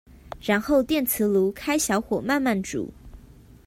[0.41, 2.91] 然後電磁爐開小火慢慢煮